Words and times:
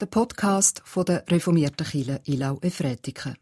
der 0.00 0.06
Podcast 0.06 0.80
von 0.86 1.04
der 1.04 1.24
reformierten 1.28 1.86
Kirche 1.86 2.20
Ilau 2.24 2.58
Efretiken. 2.62 3.34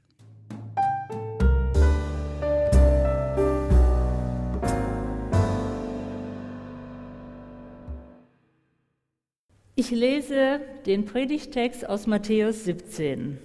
Ich 9.76 9.92
lese 9.92 10.60
den 10.86 11.04
Predigtext 11.04 11.88
aus 11.88 12.08
Matthäus 12.08 12.64
17. 12.64 13.38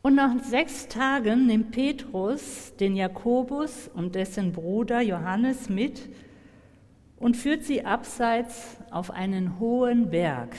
Und 0.00 0.14
nach 0.14 0.42
sechs 0.44 0.88
Tagen 0.88 1.46
nimmt 1.46 1.72
Petrus 1.72 2.72
den 2.80 2.96
Jakobus 2.96 3.90
und 3.92 4.14
dessen 4.14 4.52
Bruder 4.52 5.02
Johannes 5.02 5.68
mit 5.68 6.08
und 7.18 7.36
führt 7.36 7.64
sie 7.64 7.84
abseits 7.84 8.76
auf 8.90 9.10
einen 9.10 9.58
hohen 9.58 10.10
Berg. 10.10 10.54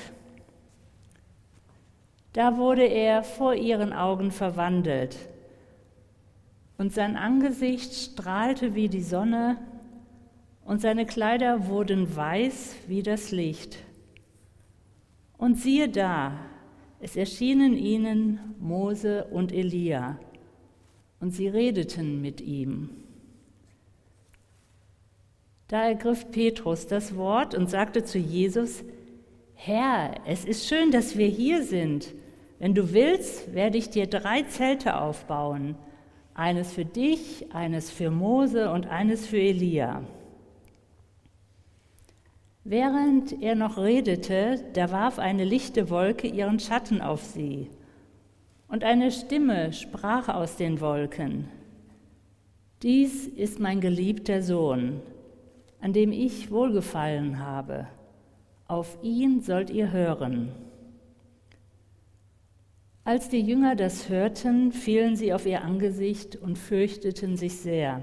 Da 2.33 2.57
wurde 2.57 2.86
er 2.86 3.23
vor 3.23 3.55
ihren 3.55 3.93
Augen 3.93 4.31
verwandelt 4.31 5.17
und 6.77 6.93
sein 6.93 7.17
Angesicht 7.17 7.93
strahlte 7.93 8.75
wie 8.75 8.87
die 8.87 9.03
Sonne 9.03 9.57
und 10.64 10.81
seine 10.81 11.05
Kleider 11.05 11.67
wurden 11.67 12.15
weiß 12.15 12.75
wie 12.87 13.03
das 13.03 13.31
Licht. 13.31 13.78
Und 15.37 15.57
siehe 15.57 15.89
da, 15.89 16.33
es 17.00 17.15
erschienen 17.15 17.75
ihnen 17.75 18.39
Mose 18.59 19.25
und 19.25 19.51
Elia, 19.51 20.19
und 21.19 21.31
sie 21.31 21.47
redeten 21.47 22.21
mit 22.21 22.39
ihm. 22.41 22.89
Da 25.69 25.83
ergriff 25.83 26.32
Petrus 26.32 26.87
das 26.87 27.15
Wort 27.15 27.54
und 27.54 27.69
sagte 27.69 28.04
zu 28.04 28.18
Jesus, 28.18 28.83
Herr, 29.54 30.15
es 30.25 30.43
ist 30.43 30.68
schön, 30.68 30.89
dass 30.89 31.15
wir 31.15 31.28
hier 31.28 31.61
sind. 31.64 32.11
Wenn 32.58 32.73
du 32.73 32.92
willst, 32.92 33.53
werde 33.53 33.78
ich 33.78 33.92
dir 33.92 34.08
drei 34.08 34.42
Zelte 34.42 35.00
aufbauen, 35.00 35.75
eines 36.34 36.73
für 36.73 36.86
dich, 36.86 37.53
eines 37.53 37.92
für 37.92 38.09
Mose 38.09 38.72
und 38.72 38.88
eines 38.88 39.28
für 39.28 39.38
Elia. 39.38 40.02
Während 42.64 43.40
er 43.40 43.53
noch 43.53 43.78
redete, 43.78 44.64
da 44.73 44.92
warf 44.92 45.20
eine 45.20 45.45
lichte 45.45 45.92
Wolke 45.92 46.28
ihren 46.28 46.59
Schatten 46.59 47.00
auf 47.00 47.23
sie, 47.23 47.70
und 48.67 48.84
eine 48.84 49.12
Stimme 49.12 49.72
sprach 49.73 50.30
aus 50.30 50.56
den 50.56 50.81
Wolken. 50.81 51.47
Dies 52.81 53.28
ist 53.28 53.59
mein 53.59 53.81
geliebter 53.81 54.42
Sohn, 54.42 55.02
an 55.81 55.94
dem 55.94 56.11
ich 56.11 56.52
wohlgefallen 56.52 57.39
habe. 57.39 57.88
Auf 58.67 58.97
ihn 59.02 59.41
sollt 59.41 59.69
ihr 59.69 59.91
hören. 59.91 60.52
Als 63.03 63.30
die 63.30 63.41
Jünger 63.41 63.75
das 63.75 64.09
hörten, 64.09 64.72
fielen 64.72 65.16
sie 65.16 65.33
auf 65.33 65.45
ihr 65.45 65.63
Angesicht 65.63 66.35
und 66.35 66.57
fürchteten 66.57 67.38
sich 67.38 67.57
sehr. 67.57 68.02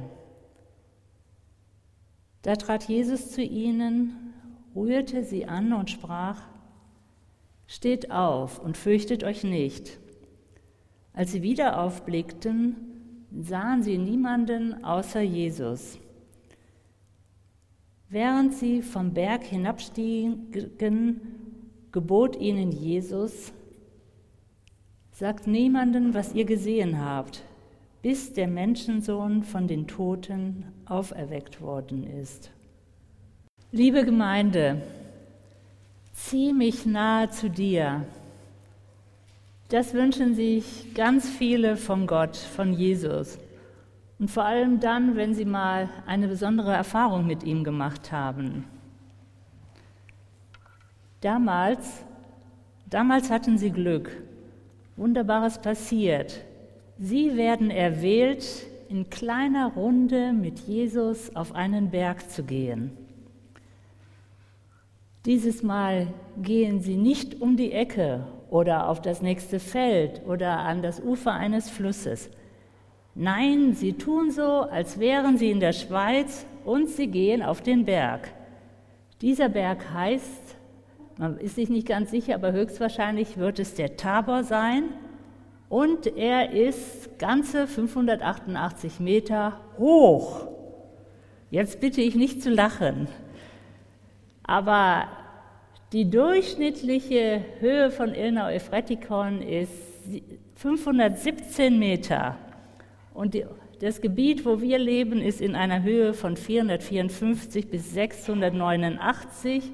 Da 2.42 2.56
trat 2.56 2.84
Jesus 2.84 3.30
zu 3.30 3.42
ihnen 3.42 4.32
rührte 4.74 5.24
sie 5.24 5.46
an 5.46 5.72
und 5.72 5.90
sprach, 5.90 6.42
Steht 7.68 8.12
auf 8.12 8.60
und 8.60 8.76
fürchtet 8.76 9.24
euch 9.24 9.42
nicht. 9.42 9.98
Als 11.12 11.32
sie 11.32 11.42
wieder 11.42 11.80
aufblickten, 11.80 12.76
sahen 13.40 13.82
sie 13.82 13.98
niemanden 13.98 14.84
außer 14.84 15.20
Jesus. 15.20 15.98
Während 18.08 18.54
sie 18.54 18.82
vom 18.82 19.12
Berg 19.14 19.44
hinabstiegen, 19.44 21.20
gebot 21.90 22.36
ihnen 22.36 22.70
Jesus, 22.70 23.52
sagt 25.12 25.46
niemanden, 25.46 26.14
was 26.14 26.34
ihr 26.34 26.44
gesehen 26.44 27.04
habt, 27.04 27.42
bis 28.02 28.32
der 28.32 28.46
Menschensohn 28.46 29.42
von 29.42 29.66
den 29.66 29.88
Toten 29.88 30.66
auferweckt 30.84 31.60
worden 31.60 32.06
ist. 32.20 32.50
Liebe 33.72 34.04
Gemeinde, 34.04 34.82
zieh 36.12 36.52
mich 36.52 36.86
nahe 36.86 37.30
zu 37.30 37.50
dir. 37.50 38.04
Das 39.68 39.94
wünschen 39.94 40.36
sich 40.36 40.94
ganz 40.94 41.28
viele 41.28 41.76
von 41.76 42.06
Gott, 42.06 42.36
von 42.36 42.72
Jesus. 42.72 43.38
Und 44.18 44.30
vor 44.30 44.44
allem 44.44 44.80
dann, 44.80 45.16
wenn 45.16 45.34
sie 45.34 45.44
mal 45.44 45.88
eine 46.06 46.28
besondere 46.28 46.72
Erfahrung 46.72 47.26
mit 47.26 47.42
ihm 47.42 47.64
gemacht 47.64 48.12
haben. 48.12 48.64
Damals, 51.20 52.04
damals 52.88 53.30
hatten 53.30 53.58
sie 53.58 53.70
Glück. 53.70 54.10
Wunderbares 54.96 55.58
passiert. 55.60 56.44
Sie 56.98 57.36
werden 57.36 57.70
erwählt, 57.70 58.66
in 58.88 59.10
kleiner 59.10 59.72
Runde 59.72 60.32
mit 60.32 60.60
Jesus 60.60 61.34
auf 61.34 61.54
einen 61.54 61.90
Berg 61.90 62.30
zu 62.30 62.44
gehen. 62.44 62.92
Dieses 65.24 65.62
Mal 65.62 66.06
gehen 66.40 66.80
sie 66.80 66.96
nicht 66.96 67.40
um 67.40 67.56
die 67.56 67.72
Ecke 67.72 68.26
oder 68.48 68.88
auf 68.88 69.02
das 69.02 69.22
nächste 69.22 69.58
Feld 69.58 70.22
oder 70.24 70.60
an 70.60 70.82
das 70.82 71.00
Ufer 71.00 71.32
eines 71.32 71.68
Flusses. 71.68 72.30
Nein, 73.18 73.72
sie 73.72 73.94
tun 73.94 74.30
so, 74.30 74.42
als 74.42 75.00
wären 75.00 75.38
sie 75.38 75.50
in 75.50 75.58
der 75.58 75.72
Schweiz 75.72 76.44
und 76.66 76.90
sie 76.90 77.06
gehen 77.06 77.42
auf 77.42 77.62
den 77.62 77.86
Berg. 77.86 78.28
Dieser 79.22 79.48
Berg 79.48 79.90
heißt, 79.94 80.56
man 81.16 81.38
ist 81.38 81.54
sich 81.54 81.70
nicht 81.70 81.88
ganz 81.88 82.10
sicher, 82.10 82.34
aber 82.34 82.52
höchstwahrscheinlich 82.52 83.38
wird 83.38 83.58
es 83.58 83.72
der 83.72 83.96
Tabor 83.96 84.44
sein 84.44 84.90
und 85.70 86.06
er 86.14 86.52
ist 86.52 87.18
ganze 87.18 87.66
588 87.66 89.00
Meter 89.00 89.60
hoch. 89.78 90.46
Jetzt 91.50 91.80
bitte 91.80 92.02
ich 92.02 92.16
nicht 92.16 92.42
zu 92.42 92.50
lachen. 92.50 93.08
Aber 94.42 95.08
die 95.94 96.10
durchschnittliche 96.10 97.42
Höhe 97.60 97.90
von 97.90 98.14
Ilnau 98.14 98.50
Efretikon 98.50 99.40
ist 99.40 99.72
517 100.56 101.78
Meter. 101.78 102.36
Und 103.16 103.32
die, 103.32 103.46
das 103.80 104.02
Gebiet, 104.02 104.44
wo 104.44 104.60
wir 104.60 104.78
leben, 104.78 105.22
ist 105.22 105.40
in 105.40 105.56
einer 105.56 105.82
Höhe 105.82 106.12
von 106.12 106.36
454 106.36 107.70
bis 107.70 107.94
689. 107.94 109.72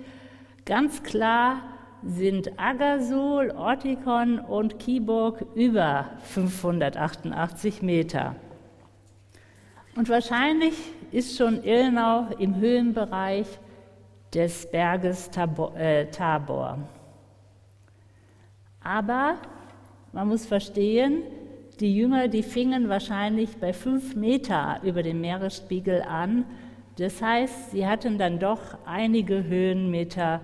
Ganz 0.65 1.03
klar 1.03 1.61
sind 2.05 2.57
Agasul, 2.57 3.51
Ortikon 3.51 4.39
und 4.39 4.79
Kiburg 4.79 5.45
über 5.57 6.11
588 6.23 7.83
Meter. 7.83 8.37
Und 9.97 10.09
wahrscheinlich 10.09 10.75
ist 11.11 11.37
schon 11.37 11.65
Ilnau 11.65 12.29
im 12.39 12.55
Höhenbereich 12.61 13.49
des 14.33 14.71
Berges 14.71 15.29
äh, 15.77 16.07
Tabor. 16.07 16.79
Aber 18.85 19.35
man 20.13 20.29
muss 20.29 20.47
verstehen, 20.47 21.25
die 21.81 21.97
Jünger, 21.97 22.29
die 22.29 22.43
fingen 22.43 22.89
wahrscheinlich 22.89 23.57
bei 23.59 23.73
fünf 23.73 24.15
Meter 24.15 24.81
über 24.83 25.03
dem 25.03 25.21
Meeresspiegel 25.21 26.03
an. 26.03 26.45
Das 26.97 27.23
heißt, 27.23 27.71
sie 27.73 27.87
hatten 27.87 28.19
dann 28.19 28.39
doch 28.39 28.61
einige 28.85 29.45
Höhenmeter 29.45 30.41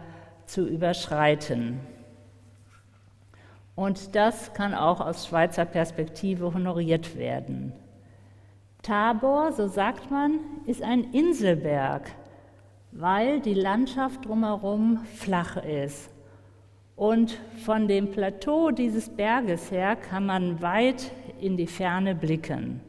zu 0.46 0.66
überschreiten. 0.66 1.80
Und 3.74 4.16
das 4.16 4.54
kann 4.54 4.74
auch 4.74 5.00
aus 5.00 5.26
Schweizer 5.28 5.64
Perspektive 5.64 6.52
honoriert 6.52 7.16
werden. 7.16 7.72
Tabor, 8.82 9.52
so 9.52 9.68
sagt 9.68 10.10
man, 10.10 10.40
ist 10.66 10.82
ein 10.82 11.12
Inselberg 11.12 12.10
weil 12.92 13.40
die 13.40 13.54
Landschaft 13.54 14.24
drumherum 14.24 15.04
flach 15.14 15.56
ist. 15.56 16.10
Und 16.98 17.38
von 17.64 17.86
dem 17.86 18.10
Plateau 18.10 18.72
dieses 18.72 19.08
Berges 19.08 19.70
her 19.70 19.94
kann 19.94 20.26
man 20.26 20.60
weit 20.60 21.12
in 21.40 21.56
die 21.56 21.68
Ferne 21.68 22.16
blicken. 22.16 22.80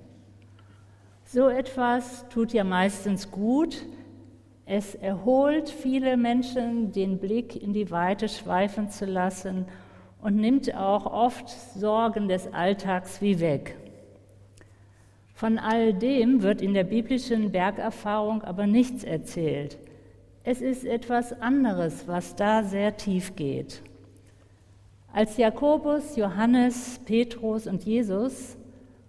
So 1.25 1.47
etwas 1.47 2.27
tut 2.29 2.51
ja 2.51 2.63
meistens 2.63 3.29
gut. 3.29 3.85
Es 4.65 4.95
erholt 4.95 5.69
viele 5.69 6.17
Menschen, 6.17 6.91
den 6.91 7.19
Blick 7.19 7.55
in 7.61 7.71
die 7.71 7.91
Weite 7.91 8.29
schweifen 8.29 8.89
zu 8.89 9.05
lassen 9.05 9.67
und 10.23 10.37
nimmt 10.37 10.73
auch 10.75 11.05
oft 11.05 11.47
Sorgen 11.47 12.27
des 12.27 12.51
Alltags 12.51 13.21
wie 13.21 13.39
weg. 13.39 13.77
Von 15.35 15.59
all 15.59 15.93
dem 15.93 16.41
wird 16.41 16.63
in 16.63 16.73
der 16.73 16.83
biblischen 16.83 17.51
Bergerfahrung 17.51 18.41
aber 18.41 18.65
nichts 18.65 19.03
erzählt. 19.03 19.77
Es 20.43 20.61
ist 20.61 20.83
etwas 20.83 21.39
anderes, 21.39 22.07
was 22.07 22.35
da 22.35 22.63
sehr 22.63 22.97
tief 22.97 23.35
geht. 23.35 23.83
Als 25.19 25.35
Jakobus, 25.35 26.15
Johannes, 26.15 27.01
Petrus 27.03 27.67
und 27.67 27.83
Jesus 27.83 28.55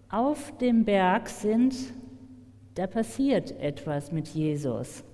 auf 0.08 0.52
dem 0.58 0.84
Berg 0.84 1.28
sind, 1.28 1.72
da 2.74 2.88
passiert 2.88 3.52
etwas 3.60 4.10
mit 4.10 4.26
Jesus. 4.26 5.04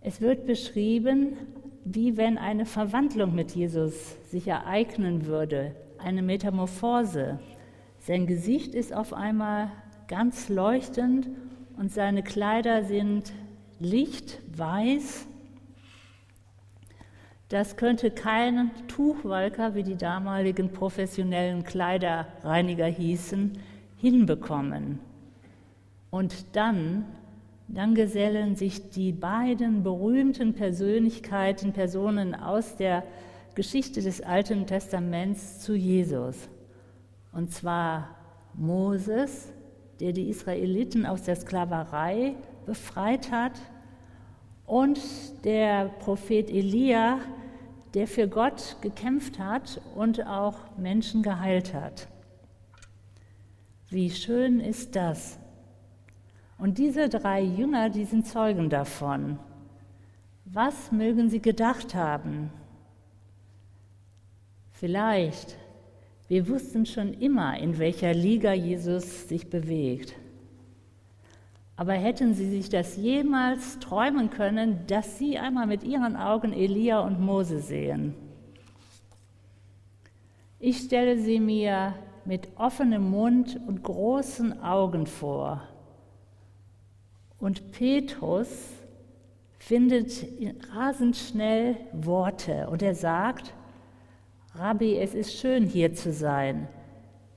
Es 0.00 0.20
wird 0.20 0.46
beschrieben, 0.46 1.36
wie 1.84 2.16
wenn 2.16 2.38
eine 2.38 2.66
Verwandlung 2.66 3.36
mit 3.36 3.52
Jesus 3.52 4.16
sich 4.32 4.48
ereignen 4.48 5.26
würde, 5.26 5.76
eine 5.98 6.22
Metamorphose. 6.22 7.38
Sein 8.00 8.26
Gesicht 8.26 8.74
ist 8.74 8.92
auf 8.92 9.12
einmal 9.12 9.70
ganz 10.08 10.48
leuchtend 10.48 11.28
und 11.78 11.92
seine 11.92 12.24
Kleider 12.24 12.82
sind 12.82 13.32
lichtweiß. 13.78 15.28
Das 17.52 17.76
könnte 17.76 18.10
kein 18.10 18.70
Tuchwalker, 18.88 19.74
wie 19.74 19.82
die 19.82 19.98
damaligen 19.98 20.70
professionellen 20.70 21.64
Kleiderreiniger 21.64 22.86
hießen, 22.86 23.58
hinbekommen. 23.98 25.00
Und 26.08 26.56
dann, 26.56 27.04
dann 27.68 27.94
gesellen 27.94 28.56
sich 28.56 28.88
die 28.88 29.12
beiden 29.12 29.82
berühmten 29.82 30.54
Persönlichkeiten, 30.54 31.74
Personen 31.74 32.34
aus 32.34 32.76
der 32.76 33.02
Geschichte 33.54 34.00
des 34.00 34.22
Alten 34.22 34.66
Testaments 34.66 35.60
zu 35.60 35.74
Jesus. 35.74 36.48
Und 37.32 37.52
zwar 37.52 38.16
Moses, 38.54 39.52
der 40.00 40.14
die 40.14 40.30
Israeliten 40.30 41.04
aus 41.04 41.24
der 41.24 41.36
Sklaverei 41.36 42.34
befreit 42.64 43.30
hat, 43.30 43.60
und 44.64 44.98
der 45.44 45.90
Prophet 45.98 46.48
Elia, 46.48 47.18
der 47.94 48.06
für 48.06 48.28
Gott 48.28 48.76
gekämpft 48.80 49.38
hat 49.38 49.80
und 49.94 50.26
auch 50.26 50.76
Menschen 50.78 51.22
geheilt 51.22 51.74
hat. 51.74 52.08
Wie 53.88 54.10
schön 54.10 54.60
ist 54.60 54.96
das? 54.96 55.38
Und 56.56 56.78
diese 56.78 57.08
drei 57.08 57.42
Jünger, 57.42 57.90
die 57.90 58.04
sind 58.04 58.26
Zeugen 58.26 58.70
davon. 58.70 59.38
Was 60.44 60.92
mögen 60.92 61.28
sie 61.28 61.40
gedacht 61.40 61.94
haben? 61.94 62.50
Vielleicht, 64.70 65.56
wir 66.28 66.48
wussten 66.48 66.86
schon 66.86 67.14
immer, 67.14 67.58
in 67.58 67.78
welcher 67.78 68.14
Liga 68.14 68.52
Jesus 68.52 69.28
sich 69.28 69.50
bewegt. 69.50 70.14
Aber 71.82 71.94
hätten 71.94 72.32
Sie 72.32 72.48
sich 72.48 72.68
das 72.68 72.96
jemals 72.96 73.80
träumen 73.80 74.30
können, 74.30 74.86
dass 74.86 75.18
Sie 75.18 75.36
einmal 75.36 75.66
mit 75.66 75.82
Ihren 75.82 76.14
Augen 76.14 76.52
Elia 76.52 77.00
und 77.00 77.18
Mose 77.18 77.58
sehen? 77.58 78.14
Ich 80.60 80.78
stelle 80.78 81.18
sie 81.18 81.40
mir 81.40 81.94
mit 82.24 82.50
offenem 82.54 83.10
Mund 83.10 83.58
und 83.66 83.82
großen 83.82 84.62
Augen 84.62 85.08
vor. 85.08 85.60
Und 87.40 87.72
Petrus 87.72 88.68
findet 89.58 90.24
rasend 90.72 91.16
schnell 91.16 91.76
Worte 91.92 92.68
und 92.70 92.80
er 92.82 92.94
sagt, 92.94 93.54
Rabbi, 94.54 94.98
es 94.98 95.14
ist 95.16 95.34
schön 95.34 95.66
hier 95.66 95.94
zu 95.94 96.12
sein. 96.12 96.68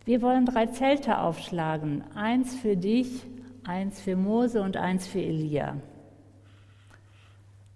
Wir 0.04 0.22
wollen 0.22 0.46
drei 0.46 0.68
Zelte 0.68 1.18
aufschlagen, 1.18 2.04
eins 2.14 2.54
für 2.54 2.78
dich, 2.78 3.26
eins 3.68 4.02
für 4.02 4.16
Mose 4.16 4.62
und 4.62 4.78
eins 4.78 5.08
für 5.08 5.20
Elia. 5.20 5.78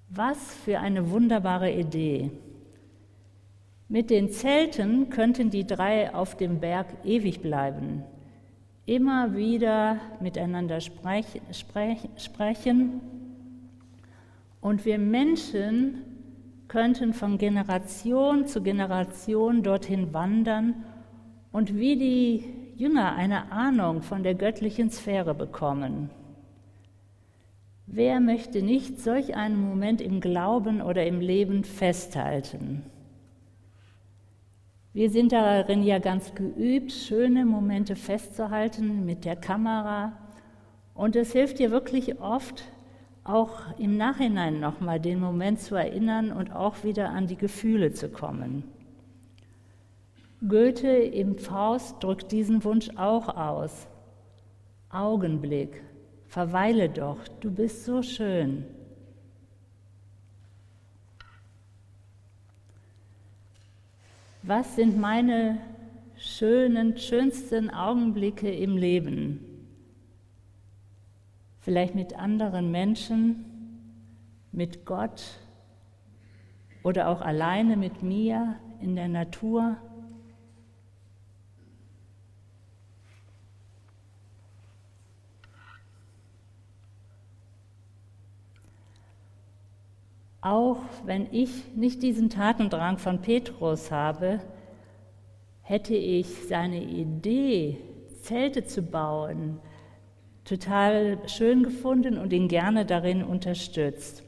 Was 0.09 0.55
für 0.55 0.79
eine 0.79 1.09
wunderbare 1.11 1.71
Idee. 1.71 2.31
Mit 3.87 4.09
den 4.09 4.29
Zelten 4.29 5.09
könnten 5.09 5.49
die 5.49 5.65
drei 5.65 6.13
auf 6.13 6.37
dem 6.37 6.59
Berg 6.59 6.87
ewig 7.03 7.41
bleiben, 7.41 8.03
immer 8.85 9.35
wieder 9.35 9.99
miteinander 10.19 10.79
sprech, 10.79 11.25
sprech, 11.51 12.07
sprechen 12.17 13.01
und 14.61 14.85
wir 14.85 14.99
Menschen 14.99 16.03
könnten 16.67 17.13
von 17.13 17.39
Generation 17.39 18.45
zu 18.45 18.61
Generation 18.61 19.63
dorthin 19.63 20.13
wandern 20.13 20.85
und 21.51 21.75
wie 21.75 21.97
die 21.97 22.58
Jünger 22.79 23.13
eine 23.13 23.51
Ahnung 23.51 24.01
von 24.01 24.23
der 24.23 24.35
göttlichen 24.35 24.89
Sphäre 24.89 25.35
bekommen. 25.35 26.09
Wer 27.87 28.21
möchte 28.21 28.61
nicht 28.61 29.01
solch 29.01 29.35
einen 29.35 29.59
Moment 29.59 29.99
im 29.99 30.21
Glauben 30.21 30.81
oder 30.81 31.05
im 31.05 31.19
Leben 31.19 31.65
festhalten? 31.65 32.83
Wir 34.93 35.09
sind 35.09 35.33
darin 35.33 35.83
ja 35.83 35.99
ganz 35.99 36.33
geübt, 36.35 36.93
schöne 36.93 37.43
Momente 37.43 37.97
festzuhalten 37.97 39.05
mit 39.05 39.25
der 39.25 39.35
Kamera. 39.35 40.13
Und 40.93 41.17
es 41.17 41.33
hilft 41.33 41.59
dir 41.59 41.71
wirklich 41.71 42.21
oft, 42.21 42.63
auch 43.25 43.77
im 43.77 43.97
Nachhinein 43.97 44.61
nochmal 44.61 45.01
den 45.01 45.19
Moment 45.19 45.59
zu 45.59 45.75
erinnern 45.75 46.31
und 46.31 46.55
auch 46.55 46.85
wieder 46.85 47.09
an 47.09 47.27
die 47.27 47.35
Gefühle 47.35 47.91
zu 47.91 48.07
kommen. 48.07 48.63
Goethe 50.47 50.87
im 50.87 51.37
Faust 51.37 52.01
drückt 52.01 52.31
diesen 52.31 52.63
Wunsch 52.63 52.89
auch 52.95 53.27
aus. 53.35 53.87
Augenblick, 54.89 55.83
verweile 56.27 56.89
doch, 56.89 57.27
du 57.41 57.51
bist 57.51 57.83
so 57.83 58.01
schön. 58.01 58.65
Was 64.41 64.77
sind 64.77 64.97
meine 64.97 65.59
schönen, 66.15 66.97
schönsten 66.97 67.69
Augenblicke 67.69 68.49
im 68.49 68.77
Leben? 68.77 69.45
Vielleicht 71.59 71.93
mit 71.93 72.17
anderen 72.17 72.71
Menschen, 72.71 73.45
mit 74.53 74.85
Gott 74.85 75.21
oder 76.83 77.09
auch 77.09 77.21
alleine 77.21 77.75
mit 77.75 78.01
mir 78.01 78.55
in 78.81 78.95
der 78.95 79.09
Natur. 79.09 79.77
Auch 90.41 90.77
wenn 91.05 91.27
ich 91.31 91.75
nicht 91.75 92.01
diesen 92.01 92.29
Tatendrang 92.29 92.97
von 92.97 93.21
Petrus 93.21 93.91
habe, 93.91 94.39
hätte 95.61 95.95
ich 95.95 96.27
seine 96.47 96.81
Idee, 96.81 97.77
Zelte 98.21 98.63
zu 98.65 98.81
bauen, 98.81 99.59
total 100.45 101.17
schön 101.27 101.63
gefunden 101.63 102.17
und 102.17 102.33
ihn 102.33 102.47
gerne 102.47 102.85
darin 102.85 103.23
unterstützt. 103.23 104.23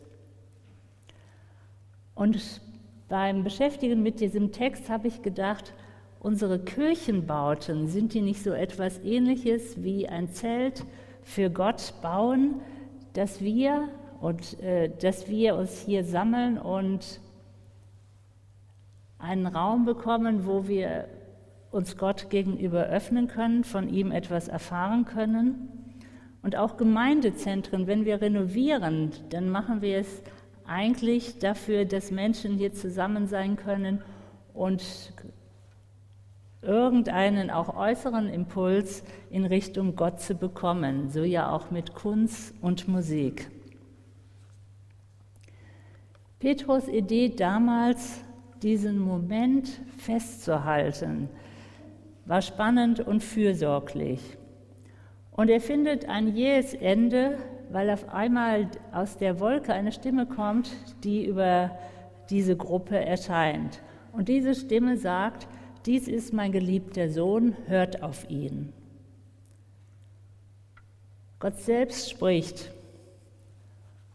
Und 2.14 2.62
beim 3.08 3.44
Beschäftigen 3.44 4.04
mit 4.04 4.20
diesem 4.20 4.52
Text 4.52 4.90
habe 4.90 5.08
ich 5.08 5.22
gedacht, 5.22 5.74
unsere 6.20 6.60
Kirchenbauten, 6.60 7.88
sind 7.88 8.14
die 8.14 8.22
nicht 8.22 8.44
so 8.44 8.52
etwas 8.52 9.00
ähnliches 9.00 9.82
wie 9.82 10.08
ein 10.08 10.30
Zelt 10.30 10.86
für 11.24 11.50
Gott 11.50 11.94
bauen, 12.02 12.62
dass 13.14 13.42
wir 13.42 13.90
und 14.22 14.60
äh, 14.62 14.90
dass 15.02 15.28
wir 15.28 15.56
uns 15.56 15.82
hier 15.82 16.04
sammeln 16.04 16.60
und 16.60 17.20
einen 19.18 19.48
Raum 19.48 19.84
bekommen, 19.84 20.46
wo 20.46 20.68
wir 20.68 21.08
uns 21.72 21.98
Gott 21.98 22.30
gegenüber 22.30 22.86
öffnen 22.86 23.28
können, 23.28 23.64
von 23.64 23.90
ihm 23.90 24.12
etwas 24.12 24.48
erfahren 24.48 25.06
können. 25.06 25.70
Und 26.44 26.56
auch 26.56 26.78
Gemeindezentren, 26.78 27.88
wenn 27.88 28.06
wir 28.06 28.22
renovieren, 28.22 29.12
dann 29.30 29.50
machen 29.50 29.82
wir 29.82 29.98
es 29.98 30.24
eigentlich 30.66 31.40
dafür, 31.40 31.86
dass 31.86 32.12
Menschen 32.12 32.58
hier 32.58 32.74
zusammen 32.74 33.28
sein 33.28 33.56
können 33.56 34.02
und 34.54 35.14
irgendeinen 36.62 37.50
auch 37.50 37.76
äußeren 37.76 38.30
Impuls 38.30 39.04
in 39.32 39.46
Richtung 39.46 39.96
Gott 39.96 40.20
zu 40.20 40.36
bekommen, 40.36 41.10
so 41.10 41.24
ja 41.24 41.52
auch 41.52 41.72
mit 41.72 41.96
Kunst 41.96 42.54
und 42.62 42.88
Musik. 42.88 43.50
Petrus 46.42 46.88
Idee 46.88 47.30
damals, 47.30 48.24
diesen 48.64 48.98
Moment 48.98 49.80
festzuhalten, 50.00 51.30
war 52.26 52.42
spannend 52.42 53.00
und 53.00 53.24
fürsorglich. 53.24 54.40
Und 55.34 55.52
er 55.52 55.62
findet 55.62 56.10
ein 56.10 56.36
jähes 56.36 56.74
Ende, 56.74 57.38
weil 57.70 57.92
auf 57.92 58.10
einmal 58.10 58.72
aus 58.92 59.18
der 59.18 59.40
Wolke 59.40 59.72
eine 59.72 59.92
Stimme 59.92 60.26
kommt, 60.26 60.72
die 61.04 61.28
über 61.28 61.78
diese 62.32 62.58
Gruppe 62.58 62.98
erscheint. 62.98 63.80
Und 64.12 64.28
diese 64.28 64.56
Stimme 64.56 64.98
sagt, 64.98 65.48
dies 65.86 66.08
ist 66.08 66.34
mein 66.34 66.52
geliebter 66.52 67.12
Sohn, 67.12 67.56
hört 67.68 68.02
auf 68.02 68.28
ihn. 68.32 68.74
Gott 71.38 71.60
selbst 71.60 72.10
spricht. 72.10 72.72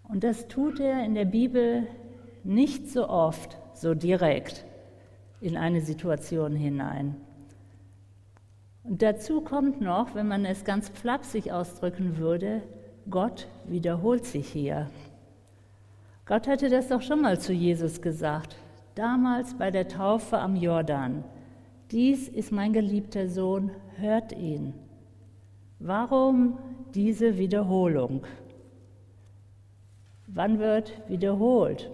Und 0.08 0.24
das 0.24 0.48
tut 0.48 0.80
er 0.80 1.04
in 1.04 1.14
der 1.14 1.24
Bibel 1.24 1.86
nicht 2.46 2.88
so 2.88 3.08
oft 3.08 3.56
so 3.74 3.94
direkt 3.94 4.64
in 5.40 5.56
eine 5.56 5.80
Situation 5.80 6.54
hinein. 6.54 7.16
Und 8.84 9.02
dazu 9.02 9.40
kommt 9.40 9.80
noch, 9.80 10.14
wenn 10.14 10.28
man 10.28 10.44
es 10.44 10.64
ganz 10.64 10.88
flapsig 10.88 11.52
ausdrücken 11.52 12.18
würde, 12.18 12.62
Gott 13.10 13.48
wiederholt 13.66 14.24
sich 14.24 14.48
hier. 14.48 14.88
Gott 16.24 16.46
hatte 16.46 16.68
das 16.68 16.88
doch 16.88 17.02
schon 17.02 17.20
mal 17.20 17.38
zu 17.38 17.52
Jesus 17.52 18.00
gesagt, 18.00 18.56
damals 18.94 19.54
bei 19.54 19.70
der 19.70 19.88
Taufe 19.88 20.38
am 20.38 20.56
Jordan. 20.56 21.24
Dies 21.90 22.28
ist 22.28 22.52
mein 22.52 22.72
geliebter 22.72 23.28
Sohn, 23.28 23.70
hört 23.96 24.32
ihn. 24.32 24.72
Warum 25.78 26.58
diese 26.94 27.38
Wiederholung? 27.38 28.24
Wann 30.26 30.58
wird 30.58 30.92
wiederholt? 31.08 31.90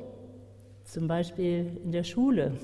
Zum 0.93 1.09
Beispiel 1.09 1.81
in 1.83 1.91
der 1.91 2.05
Schule. 2.05 2.59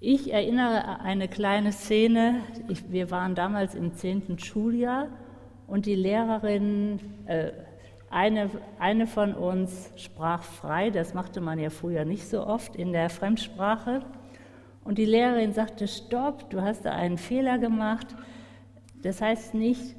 Ich 0.00 0.32
erinnere 0.32 1.00
eine 1.00 1.28
kleine 1.28 1.72
Szene. 1.72 2.36
Ich, 2.68 2.90
wir 2.90 3.10
waren 3.10 3.34
damals 3.34 3.74
im 3.74 3.92
zehnten 3.92 4.38
Schuljahr 4.38 5.08
und 5.66 5.84
die 5.84 5.94
Lehrerin, 5.94 6.98
äh, 7.26 7.50
eine, 8.08 8.48
eine 8.78 9.06
von 9.06 9.34
uns 9.34 9.92
sprach 9.96 10.42
frei, 10.42 10.88
das 10.88 11.12
machte 11.12 11.42
man 11.42 11.58
ja 11.58 11.68
früher 11.68 12.06
nicht 12.06 12.26
so 12.26 12.46
oft 12.46 12.74
in 12.76 12.94
der 12.94 13.10
Fremdsprache. 13.10 14.00
Und 14.82 14.96
die 14.96 15.04
Lehrerin 15.04 15.52
sagte, 15.52 15.86
stopp, 15.86 16.48
du 16.48 16.62
hast 16.62 16.86
da 16.86 16.92
einen 16.92 17.18
Fehler 17.18 17.58
gemacht. 17.58 18.06
Das 19.02 19.20
heißt 19.20 19.52
nicht 19.52 19.96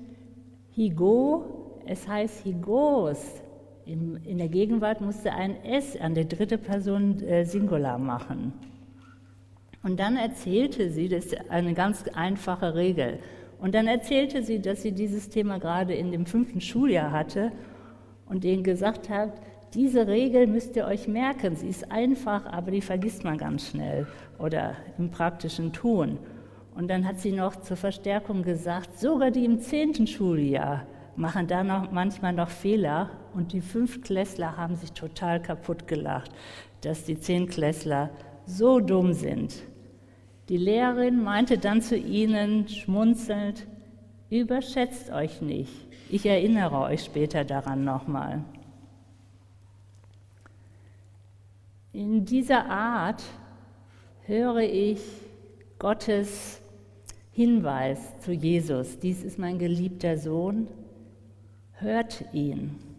higo, 0.71 1.83
es 1.85 2.07
heißt 2.07 2.43
higos. 2.43 3.43
In, 3.85 4.17
in 4.25 4.37
der 4.37 4.49
Gegenwart 4.49 5.01
musste 5.01 5.33
ein 5.33 5.63
S 5.63 5.97
an 5.99 6.13
der 6.13 6.25
dritte 6.25 6.57
Person 6.57 7.21
äh, 7.21 7.45
Singular 7.45 7.97
machen. 7.97 8.53
Und 9.83 9.99
dann 9.99 10.17
erzählte 10.17 10.91
sie, 10.91 11.09
das 11.09 11.25
ist 11.25 11.49
eine 11.49 11.73
ganz 11.73 12.03
einfache 12.13 12.75
Regel, 12.75 13.19
und 13.61 13.75
dann 13.75 13.85
erzählte 13.85 14.41
sie, 14.41 14.59
dass 14.59 14.81
sie 14.81 14.91
dieses 14.91 15.29
Thema 15.29 15.59
gerade 15.59 15.93
in 15.93 16.11
dem 16.11 16.25
fünften 16.25 16.61
Schuljahr 16.61 17.11
hatte 17.11 17.51
und 18.27 18.43
denen 18.43 18.63
gesagt 18.63 19.07
hat, 19.07 19.33
diese 19.75 20.07
Regel 20.07 20.47
müsst 20.47 20.75
ihr 20.75 20.85
euch 20.85 21.07
merken. 21.07 21.55
Sie 21.55 21.67
ist 21.67 21.91
einfach, 21.91 22.47
aber 22.47 22.71
die 22.71 22.81
vergisst 22.81 23.23
man 23.23 23.37
ganz 23.37 23.67
schnell 23.67 24.07
oder 24.39 24.75
im 24.97 25.11
praktischen 25.11 25.71
Tun. 25.73 26.17
Und 26.73 26.89
dann 26.89 27.07
hat 27.07 27.19
sie 27.19 27.31
noch 27.31 27.55
zur 27.57 27.77
Verstärkung 27.77 28.41
gesagt, 28.41 28.97
sogar 28.97 29.29
die 29.29 29.45
im 29.45 29.59
zehnten 29.59 30.07
Schuljahr 30.07 30.87
machen 31.15 31.45
da 31.45 31.63
noch 31.63 31.91
manchmal 31.91 32.33
noch 32.33 32.49
Fehler 32.49 33.11
und 33.33 33.53
die 33.53 33.61
Fünftklässler 33.61 34.57
haben 34.57 34.75
sich 34.75 34.91
total 34.93 35.41
kaputt 35.41 35.87
gelacht, 35.87 36.31
dass 36.81 37.05
die 37.05 37.19
Zehntklässler 37.19 38.09
so 38.45 38.79
dumm 38.79 39.13
sind. 39.13 39.55
Die 40.49 40.57
Lehrerin 40.57 41.23
meinte 41.23 41.57
dann 41.57 41.81
zu 41.81 41.95
ihnen 41.95 42.67
schmunzelnd, 42.67 43.67
überschätzt 44.29 45.11
euch 45.11 45.41
nicht. 45.41 45.71
Ich 46.09 46.25
erinnere 46.25 46.79
euch 46.79 47.03
später 47.03 47.45
daran 47.45 47.83
nochmal. 47.85 48.43
In 51.93 52.25
dieser 52.25 52.69
Art 52.69 53.23
höre 54.25 54.59
ich 54.59 54.99
Gottes 55.79 56.61
Hinweis 57.31 58.19
zu 58.19 58.31
Jesus. 58.31 58.99
Dies 58.99 59.23
ist 59.23 59.39
mein 59.39 59.57
geliebter 59.57 60.17
Sohn. 60.17 60.67
Hört 61.73 62.25
ihn. 62.33 62.90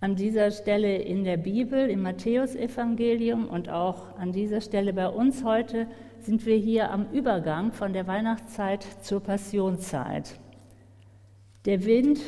An 0.00 0.14
dieser 0.14 0.52
Stelle 0.52 0.98
in 0.98 1.24
der 1.24 1.36
Bibel, 1.38 1.90
im 1.90 2.02
Matthäusevangelium 2.02 3.48
und 3.48 3.68
auch 3.68 4.16
an 4.16 4.30
dieser 4.30 4.60
Stelle 4.60 4.92
bei 4.92 5.08
uns 5.08 5.42
heute 5.42 5.88
sind 6.20 6.46
wir 6.46 6.56
hier 6.56 6.92
am 6.92 7.10
Übergang 7.10 7.72
von 7.72 7.92
der 7.92 8.06
Weihnachtszeit 8.06 8.86
zur 9.02 9.20
Passionszeit. 9.20 10.38
Der 11.64 11.84
Wind 11.84 12.20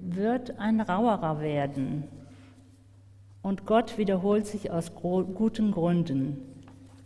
wird 0.00 0.60
ein 0.60 0.80
rauerer 0.80 1.40
werden 1.40 2.04
und 3.42 3.66
Gott 3.66 3.98
wiederholt 3.98 4.46
sich 4.46 4.70
aus 4.70 4.94
guten 4.94 5.72
Gründen. 5.72 6.38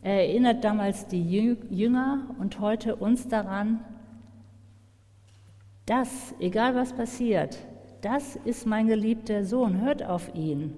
Er 0.02 0.28
erinnert 0.28 0.64
damals 0.64 1.06
die 1.06 1.56
Jünger 1.70 2.34
und 2.38 2.60
heute 2.60 2.96
uns 2.96 3.26
daran, 3.26 3.82
dass, 5.86 6.34
egal 6.40 6.74
was 6.74 6.92
passiert, 6.92 7.58
das 8.02 8.36
ist 8.44 8.66
mein 8.66 8.86
geliebter 8.86 9.44
Sohn, 9.44 9.80
hört 9.80 10.02
auf 10.02 10.34
ihn. 10.34 10.74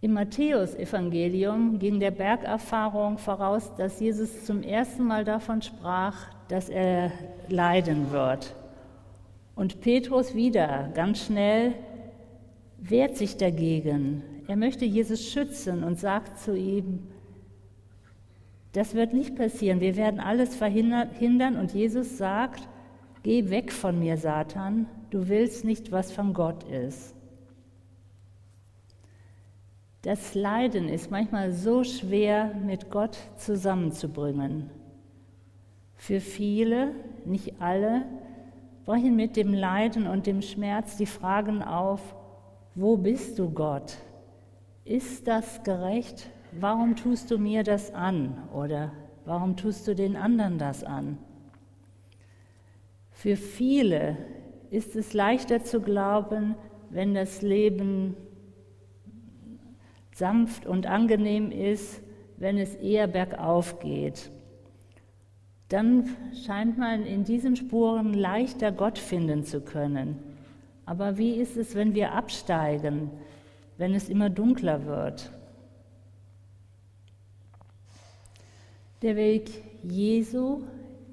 Im 0.00 0.12
Matthäusevangelium 0.12 1.78
ging 1.78 1.98
der 1.98 2.10
Bergerfahrung 2.10 3.16
voraus, 3.16 3.74
dass 3.76 4.00
Jesus 4.00 4.44
zum 4.44 4.62
ersten 4.62 5.04
Mal 5.04 5.24
davon 5.24 5.62
sprach, 5.62 6.28
dass 6.48 6.68
er 6.68 7.10
leiden 7.48 8.10
wird. 8.10 8.54
Und 9.54 9.80
Petrus 9.80 10.34
wieder 10.34 10.90
ganz 10.94 11.24
schnell 11.24 11.72
wehrt 12.76 13.16
sich 13.16 13.38
dagegen. 13.38 14.22
Er 14.46 14.56
möchte 14.56 14.84
Jesus 14.84 15.26
schützen 15.26 15.82
und 15.84 15.98
sagt 15.98 16.38
zu 16.38 16.54
ihm, 16.54 17.04
das 18.72 18.94
wird 18.94 19.14
nicht 19.14 19.36
passieren, 19.36 19.80
wir 19.80 19.96
werden 19.96 20.20
alles 20.20 20.54
verhindern. 20.54 21.56
Und 21.56 21.72
Jesus 21.72 22.18
sagt, 22.18 22.68
geh 23.24 23.50
weg 23.50 23.72
von 23.72 23.98
mir, 23.98 24.16
Satan, 24.16 24.86
du 25.10 25.28
willst 25.28 25.64
nicht, 25.64 25.90
was 25.90 26.12
von 26.12 26.32
Gott 26.34 26.62
ist. 26.64 27.16
Das 30.02 30.34
Leiden 30.34 30.88
ist 30.90 31.10
manchmal 31.10 31.50
so 31.50 31.82
schwer 31.82 32.54
mit 32.54 32.90
Gott 32.90 33.16
zusammenzubringen. 33.36 34.68
Für 35.96 36.20
viele, 36.20 36.92
nicht 37.24 37.60
alle, 37.60 38.04
brechen 38.84 39.16
mit 39.16 39.36
dem 39.36 39.54
Leiden 39.54 40.06
und 40.06 40.26
dem 40.26 40.42
Schmerz 40.42 40.98
die 40.98 41.06
Fragen 41.06 41.62
auf, 41.62 42.14
wo 42.74 42.98
bist 42.98 43.38
du 43.38 43.48
Gott? 43.48 43.96
Ist 44.84 45.26
das 45.26 45.62
gerecht? 45.62 46.28
Warum 46.52 46.94
tust 46.94 47.30
du 47.30 47.38
mir 47.38 47.62
das 47.62 47.94
an? 47.94 48.36
Oder 48.52 48.92
warum 49.24 49.56
tust 49.56 49.88
du 49.88 49.94
den 49.94 50.16
anderen 50.16 50.58
das 50.58 50.84
an? 50.84 51.16
Für 53.14 53.36
viele 53.36 54.18
ist 54.70 54.96
es 54.96 55.14
leichter 55.14 55.64
zu 55.64 55.80
glauben, 55.80 56.56
wenn 56.90 57.14
das 57.14 57.40
Leben 57.42 58.16
sanft 60.12 60.66
und 60.66 60.86
angenehm 60.86 61.50
ist, 61.50 62.02
wenn 62.36 62.58
es 62.58 62.74
eher 62.74 63.06
bergauf 63.06 63.78
geht. 63.78 64.30
Dann 65.68 66.08
scheint 66.44 66.76
man 66.76 67.06
in 67.06 67.24
diesen 67.24 67.56
Spuren 67.56 68.12
leichter 68.12 68.70
Gott 68.70 68.98
finden 68.98 69.44
zu 69.44 69.60
können. 69.60 70.18
Aber 70.84 71.16
wie 71.16 71.34
ist 71.36 71.56
es, 71.56 71.74
wenn 71.74 71.94
wir 71.94 72.12
absteigen, 72.12 73.10
wenn 73.78 73.94
es 73.94 74.08
immer 74.08 74.28
dunkler 74.28 74.84
wird? 74.84 75.32
Der 79.02 79.16
Weg 79.16 79.50
Jesu 79.82 80.62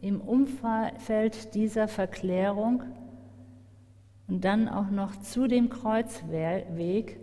im 0.01 0.19
Umfeld 0.19 1.53
dieser 1.53 1.87
Verklärung 1.87 2.83
und 4.27 4.43
dann 4.43 4.67
auch 4.67 4.89
noch 4.89 5.15
zu 5.21 5.47
dem 5.47 5.69
Kreuzweg 5.69 7.19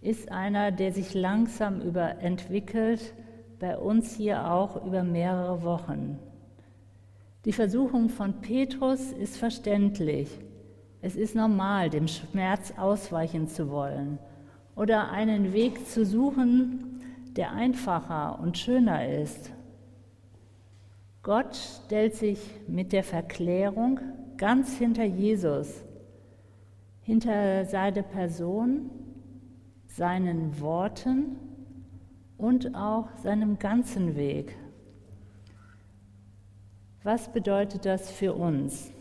ist 0.00 0.30
einer, 0.30 0.72
der 0.72 0.92
sich 0.92 1.14
langsam 1.14 1.80
über 1.80 2.20
entwickelt, 2.20 3.14
bei 3.58 3.78
uns 3.78 4.14
hier 4.14 4.50
auch 4.50 4.84
über 4.84 5.02
mehrere 5.02 5.62
Wochen. 5.62 6.18
Die 7.44 7.52
Versuchung 7.52 8.08
von 8.08 8.40
Petrus 8.40 9.12
ist 9.12 9.36
verständlich. 9.36 10.28
Es 11.00 11.14
ist 11.14 11.34
normal, 11.34 11.90
dem 11.90 12.08
Schmerz 12.08 12.72
ausweichen 12.76 13.48
zu 13.48 13.70
wollen 13.70 14.18
oder 14.74 15.10
einen 15.10 15.52
Weg 15.52 15.86
zu 15.86 16.04
suchen, 16.04 17.02
der 17.36 17.52
einfacher 17.52 18.40
und 18.40 18.58
schöner 18.58 19.06
ist. 19.08 19.52
Gott 21.26 21.56
stellt 21.56 22.14
sich 22.14 22.38
mit 22.68 22.92
der 22.92 23.02
Verklärung 23.02 23.98
ganz 24.36 24.78
hinter 24.78 25.02
Jesus 25.02 25.82
hinter 27.06 27.64
seine 27.64 28.04
Person, 28.04 28.90
seinen 29.86 30.60
Worten 30.60 31.36
und 32.36 32.76
auch 32.76 33.08
seinem 33.18 33.58
ganzen 33.58 34.14
Weg. 34.14 34.56
Was 37.02 37.32
bedeutet 37.32 37.86
das 37.86 38.10
für 38.10 38.34
uns? 38.34 38.92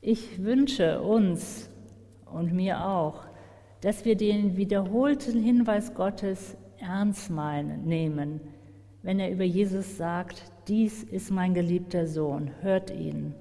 Ich 0.00 0.42
wünsche 0.42 1.02
uns 1.02 1.68
und 2.26 2.52
mir 2.52 2.84
auch, 2.84 3.26
dass 3.80 4.04
wir 4.04 4.16
den 4.16 4.56
wiederholten 4.56 5.40
Hinweis 5.40 5.94
Gottes 5.94 6.56
ernst 6.78 7.30
meinen, 7.30 7.84
nehmen, 7.84 8.40
wenn 9.02 9.20
er 9.20 9.30
über 9.30 9.44
Jesus 9.44 9.96
sagt, 9.96 10.42
dies 10.66 11.02
ist 11.02 11.30
mein 11.30 11.54
geliebter 11.54 12.06
Sohn, 12.06 12.50
hört 12.60 12.90
ihn. 12.90 13.34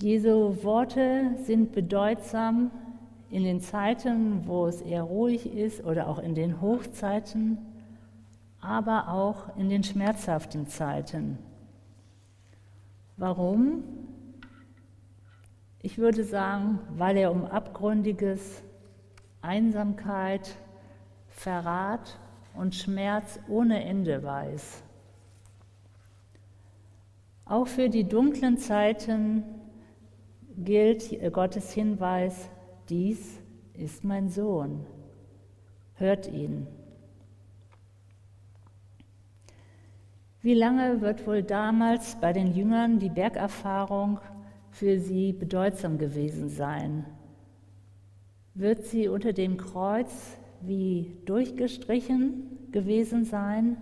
Jesu 0.00 0.62
Worte 0.62 1.36
sind 1.44 1.72
bedeutsam 1.72 2.70
in 3.28 3.44
den 3.44 3.60
Zeiten, 3.60 4.46
wo 4.46 4.66
es 4.66 4.80
eher 4.80 5.02
ruhig 5.02 5.54
ist 5.54 5.84
oder 5.84 6.08
auch 6.08 6.18
in 6.18 6.34
den 6.34 6.60
Hochzeiten, 6.60 7.58
aber 8.60 9.08
auch 9.08 9.56
in 9.56 9.68
den 9.68 9.84
schmerzhaften 9.84 10.66
Zeiten. 10.66 11.38
Warum? 13.16 13.84
Ich 15.82 15.98
würde 15.98 16.24
sagen, 16.24 16.78
weil 16.96 17.16
er 17.16 17.30
um 17.30 17.44
abgründiges 17.44 18.62
Einsamkeit, 19.42 20.56
Verrat 21.28 22.18
und 22.54 22.74
Schmerz 22.74 23.38
ohne 23.48 23.84
Ende 23.84 24.22
weiß. 24.22 24.82
Auch 27.44 27.66
für 27.66 27.88
die 27.88 28.04
dunklen 28.04 28.58
Zeiten 28.58 29.42
gilt 30.56 31.32
Gottes 31.32 31.72
Hinweis, 31.72 32.48
dies 32.88 33.40
ist 33.74 34.04
mein 34.04 34.28
Sohn. 34.28 34.86
Hört 35.94 36.28
ihn. 36.28 36.66
Wie 40.42 40.54
lange 40.54 41.00
wird 41.00 41.26
wohl 41.26 41.42
damals 41.42 42.18
bei 42.20 42.32
den 42.32 42.54
Jüngern 42.54 42.98
die 42.98 43.10
Bergerfahrung 43.10 44.20
für 44.70 44.98
sie 44.98 45.32
bedeutsam 45.32 45.98
gewesen 45.98 46.48
sein? 46.48 47.04
Wird 48.54 48.84
sie 48.84 49.08
unter 49.08 49.32
dem 49.32 49.56
Kreuz 49.56 50.38
wie 50.62 51.16
durchgestrichen 51.26 52.70
gewesen 52.72 53.24
sein? 53.24 53.76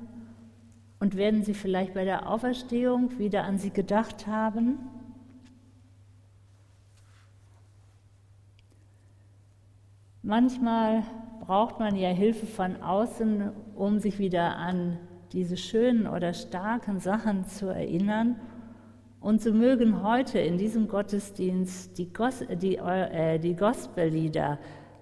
Und 1.01 1.17
werden 1.17 1.45
sie 1.45 1.55
vielleicht 1.55 1.95
bei 1.95 2.05
der 2.05 2.29
Auferstehung 2.29 3.19
wieder 3.19 3.45
an 3.45 3.59
sie 3.59 3.71
gedacht 3.71 4.27
haben? 4.27 4.79
Manchmal 10.23 11.05
braucht 11.41 11.79
man 11.79 11.97
ja 11.97 12.11
Hilfe 12.11 12.47
von 12.47 12.83
außen, 12.83 13.51
um 13.75 13.99
sich 13.99 14.19
wieder 14.19 14.57
an 14.57 14.99
diese 15.33 15.57
schönen 15.57 16.07
oder 16.07 16.35
starken 16.35 16.99
Sachen 16.99 17.47
zu 17.47 17.69
erinnern. 17.69 18.37
Und 19.21 19.41
so 19.41 19.53
mögen 19.53 20.03
heute 20.03 20.39
in 20.39 20.59
diesem 20.59 20.89
Gottesdienst 20.89 21.97
die, 21.97 22.13
Gos 22.13 22.45
die, 22.61 22.77
äh, 22.77 23.39
die 23.39 23.57
Gospellieder 23.57 24.59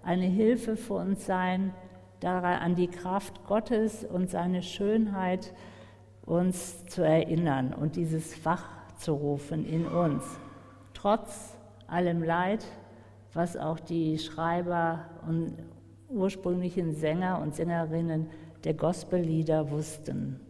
eine 0.06 0.26
Hilfe 0.26 0.76
für 0.76 0.94
uns 0.94 1.26
sein, 1.26 1.75
daran 2.20 2.60
an 2.60 2.75
die 2.76 2.86
Kraft 2.86 3.44
Gottes 3.46 4.04
und 4.04 4.30
seine 4.30 4.62
Schönheit 4.62 5.52
uns 6.25 6.86
zu 6.86 7.02
erinnern 7.02 7.75
und 7.75 7.96
dieses 7.96 8.44
wach 8.44 8.64
zu 8.96 9.14
rufen 9.14 9.66
in 9.66 9.86
uns. 9.86 10.25
Trotz 10.94 11.58
allem 11.88 12.22
Leid, 12.22 12.64
was 13.34 13.56
auch 13.56 13.80
die 13.80 14.18
Schreiber 14.18 15.04
und 15.26 15.54
ursprünglichen 16.08 16.94
Sänger 16.94 17.40
und 17.42 17.54
Sängerinnen 17.54 18.30
der 18.64 18.75
Gospellieder 18.75 19.70
wussten. 19.70 20.40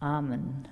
Amen. 0.00 0.68